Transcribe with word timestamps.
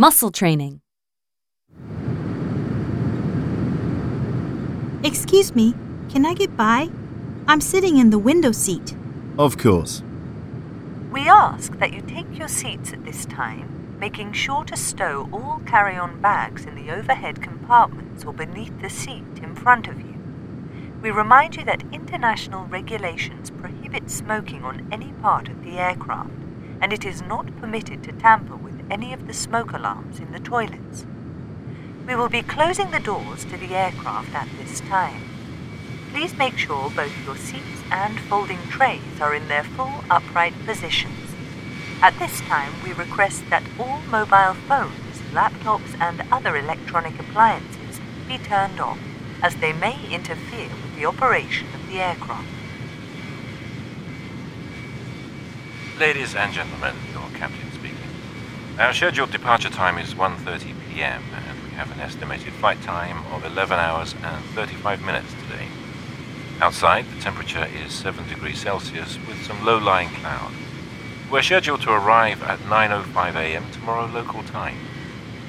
Muscle 0.00 0.30
training. 0.30 0.80
Excuse 5.02 5.56
me, 5.56 5.74
can 6.08 6.24
I 6.24 6.34
get 6.34 6.56
by? 6.56 6.88
I'm 7.48 7.60
sitting 7.60 7.96
in 7.98 8.10
the 8.10 8.18
window 8.20 8.52
seat. 8.52 8.94
Of 9.40 9.58
course. 9.58 10.04
We 11.10 11.22
ask 11.22 11.76
that 11.80 11.92
you 11.92 12.00
take 12.02 12.38
your 12.38 12.46
seats 12.46 12.92
at 12.92 13.04
this 13.04 13.26
time, 13.26 13.98
making 13.98 14.34
sure 14.34 14.62
to 14.66 14.76
stow 14.76 15.28
all 15.32 15.60
carry 15.66 15.96
on 15.96 16.20
bags 16.20 16.64
in 16.64 16.76
the 16.76 16.92
overhead 16.92 17.42
compartments 17.42 18.24
or 18.24 18.32
beneath 18.32 18.80
the 18.80 18.90
seat 18.90 19.24
in 19.42 19.56
front 19.56 19.88
of 19.88 19.98
you. 19.98 20.14
We 21.02 21.10
remind 21.10 21.56
you 21.56 21.64
that 21.64 21.82
international 21.90 22.66
regulations 22.66 23.50
prohibit 23.50 24.12
smoking 24.12 24.62
on 24.62 24.86
any 24.92 25.10
part 25.14 25.48
of 25.48 25.64
the 25.64 25.80
aircraft, 25.80 26.30
and 26.80 26.92
it 26.92 27.04
is 27.04 27.20
not 27.20 27.56
permitted 27.56 28.04
to 28.04 28.12
tamper 28.12 28.54
with 28.54 28.67
any 28.90 29.12
of 29.12 29.26
the 29.26 29.34
smoke 29.34 29.72
alarms 29.72 30.18
in 30.18 30.32
the 30.32 30.40
toilets. 30.40 31.04
We 32.06 32.16
will 32.16 32.28
be 32.28 32.42
closing 32.42 32.90
the 32.90 33.00
doors 33.00 33.44
to 33.46 33.56
the 33.56 33.74
aircraft 33.74 34.34
at 34.34 34.48
this 34.58 34.80
time. 34.80 35.22
Please 36.12 36.34
make 36.36 36.56
sure 36.56 36.90
both 36.90 37.12
your 37.26 37.36
seats 37.36 37.82
and 37.90 38.18
folding 38.20 38.62
trays 38.70 39.20
are 39.20 39.34
in 39.34 39.46
their 39.48 39.64
full 39.64 40.04
upright 40.10 40.54
positions. 40.64 41.34
At 42.00 42.18
this 42.18 42.40
time, 42.40 42.72
we 42.82 42.92
request 42.92 43.42
that 43.50 43.64
all 43.78 44.00
mobile 44.08 44.54
phones, 44.54 45.20
laptops, 45.32 46.00
and 46.00 46.22
other 46.32 46.56
electronic 46.56 47.18
appliances 47.18 48.00
be 48.26 48.38
turned 48.38 48.80
off, 48.80 48.98
as 49.42 49.56
they 49.56 49.72
may 49.72 49.98
interfere 50.10 50.68
with 50.68 50.96
the 50.96 51.04
operation 51.04 51.66
of 51.74 51.86
the 51.88 52.00
aircraft. 52.00 52.48
Ladies 55.98 56.34
and 56.34 56.52
gentlemen, 56.52 56.94
your 57.12 57.28
captain. 57.34 57.67
Our 58.78 58.94
scheduled 58.94 59.32
departure 59.32 59.70
time 59.70 59.98
is 59.98 60.14
1:30 60.14 60.72
p.m. 60.88 61.20
and 61.34 61.64
we 61.64 61.70
have 61.70 61.90
an 61.90 61.98
estimated 61.98 62.52
flight 62.52 62.80
time 62.80 63.26
of 63.32 63.44
11 63.44 63.76
hours 63.76 64.14
and 64.22 64.44
35 64.54 65.02
minutes 65.02 65.32
today. 65.42 65.66
Outside, 66.60 67.04
the 67.10 67.20
temperature 67.20 67.66
is 67.66 67.92
7 67.92 68.28
degrees 68.28 68.60
Celsius 68.60 69.18
with 69.26 69.44
some 69.44 69.64
low-lying 69.64 70.10
cloud. 70.10 70.52
We're 71.28 71.42
scheduled 71.42 71.80
to 71.82 71.90
arrive 71.90 72.40
at 72.44 72.60
9:05 72.60 73.34
a.m. 73.34 73.68
tomorrow 73.72 74.06
local 74.06 74.44
time. 74.44 74.78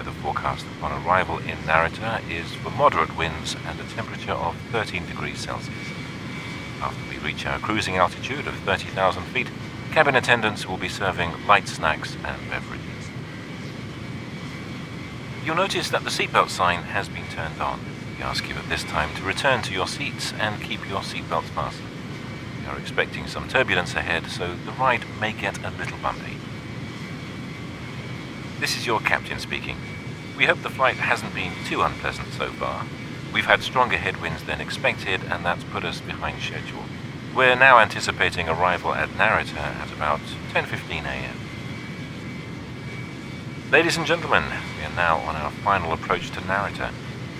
A 0.00 0.04
forecast 0.04 0.66
upon 0.76 0.92
arrival 0.92 1.38
in 1.38 1.56
Narita 1.64 2.20
is 2.28 2.52
for 2.56 2.68
moderate 2.72 3.16
winds 3.16 3.56
and 3.66 3.80
a 3.80 3.84
temperature 3.94 4.32
of 4.32 4.54
13 4.70 5.06
degrees 5.06 5.38
Celsius. 5.38 5.88
After 6.82 7.02
we 7.08 7.16
reach 7.26 7.46
our 7.46 7.58
cruising 7.58 7.96
altitude 7.96 8.46
of 8.46 8.54
30,000 8.66 9.22
feet, 9.32 9.48
cabin 9.92 10.14
attendants 10.14 10.66
will 10.68 10.76
be 10.76 10.90
serving 10.90 11.32
light 11.46 11.68
snacks 11.68 12.18
and 12.22 12.50
beverages. 12.50 12.93
You'll 15.44 15.56
notice 15.56 15.90
that 15.90 16.04
the 16.04 16.10
seatbelt 16.10 16.48
sign 16.48 16.84
has 16.84 17.10
been 17.10 17.28
turned 17.28 17.60
on. 17.60 17.78
We 18.16 18.22
ask 18.22 18.48
you 18.48 18.54
at 18.54 18.66
this 18.70 18.82
time 18.82 19.14
to 19.16 19.22
return 19.22 19.60
to 19.62 19.74
your 19.74 19.86
seats 19.86 20.32
and 20.38 20.62
keep 20.62 20.88
your 20.88 21.00
seatbelts 21.00 21.50
fastened. 21.50 21.90
We 22.60 22.66
are 22.66 22.78
expecting 22.78 23.26
some 23.26 23.46
turbulence 23.46 23.94
ahead, 23.94 24.28
so 24.28 24.54
the 24.64 24.72
ride 24.72 25.04
may 25.20 25.32
get 25.32 25.58
a 25.62 25.68
little 25.68 25.98
bumpy. 25.98 26.38
This 28.58 28.74
is 28.78 28.86
your 28.86 29.00
captain 29.00 29.38
speaking. 29.38 29.76
We 30.34 30.46
hope 30.46 30.62
the 30.62 30.70
flight 30.70 30.96
hasn't 30.96 31.34
been 31.34 31.52
too 31.66 31.82
unpleasant 31.82 32.32
so 32.32 32.50
far. 32.52 32.86
We've 33.30 33.44
had 33.44 33.62
stronger 33.62 33.98
headwinds 33.98 34.44
than 34.44 34.62
expected, 34.62 35.20
and 35.24 35.44
that's 35.44 35.64
put 35.64 35.84
us 35.84 36.00
behind 36.00 36.40
schedule. 36.40 36.84
We're 37.36 37.54
now 37.54 37.80
anticipating 37.80 38.48
arrival 38.48 38.94
at 38.94 39.10
Narita 39.10 39.58
at 39.58 39.92
about 39.92 40.20
10:15 40.54 41.04
a.m. 41.04 41.43
Ladies 43.74 43.96
and 43.96 44.06
gentlemen, 44.06 44.44
we 44.78 44.84
are 44.84 44.94
now 44.94 45.16
on 45.16 45.34
our 45.34 45.50
final 45.50 45.92
approach 45.92 46.30
to 46.30 46.40
Narita. 46.42 46.92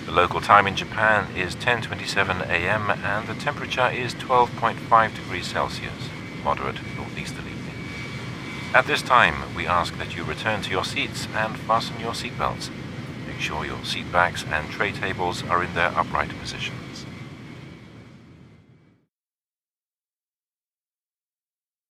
The 0.05 0.11
local 0.11 0.41
time 0.41 0.67
in 0.67 0.75
Japan 0.75 1.33
is 1.33 1.55
10:27 1.55 2.41
a.m. 2.49 2.91
and 2.91 3.25
the 3.25 3.35
temperature 3.35 3.87
is 3.87 4.13
12.5 4.15 5.15
degrees 5.15 5.47
Celsius, 5.47 6.09
moderate 6.43 6.75
northeasterly 6.97 7.53
wind. 7.53 7.79
At 8.73 8.85
this 8.85 9.01
time, 9.01 9.55
we 9.55 9.65
ask 9.65 9.97
that 9.97 10.17
you 10.17 10.25
return 10.25 10.61
to 10.63 10.71
your 10.71 10.83
seats 10.83 11.29
and 11.33 11.55
fasten 11.55 12.01
your 12.01 12.11
seatbelts. 12.11 12.69
Make 13.25 13.39
sure 13.39 13.63
your 13.63 13.85
seat 13.85 14.11
backs 14.11 14.43
and 14.43 14.69
tray 14.69 14.91
tables 14.91 15.41
are 15.43 15.63
in 15.63 15.73
their 15.73 15.97
upright 15.97 16.37
positions. 16.37 16.84